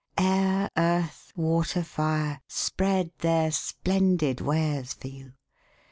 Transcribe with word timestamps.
Air, 0.17 0.67
earth, 0.77 1.31
water, 1.35 1.83
fire, 1.83 2.41
spread 2.47 3.11
their 3.19 3.51
splendid 3.51 4.41
wares 4.41 4.95
for 4.95 5.09
you. 5.09 5.33